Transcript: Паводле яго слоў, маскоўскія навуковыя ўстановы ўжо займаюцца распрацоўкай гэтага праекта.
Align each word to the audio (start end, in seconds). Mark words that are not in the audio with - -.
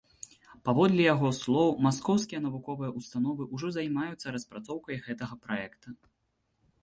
Паводле 0.67 1.03
яго 1.13 1.27
слоў, 1.39 1.69
маскоўскія 1.87 2.39
навуковыя 2.45 2.89
ўстановы 2.99 3.43
ўжо 3.55 3.67
займаюцца 3.77 4.27
распрацоўкай 4.37 4.95
гэтага 5.09 5.35
праекта. 5.47 5.87